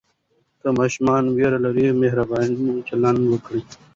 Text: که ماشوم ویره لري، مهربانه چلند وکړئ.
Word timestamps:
که 0.59 0.67
ماشوم 0.77 1.23
ویره 1.35 1.57
لري، 1.65 1.85
مهربانه 2.01 2.65
چلند 2.87 3.21
وکړئ. 3.27 3.61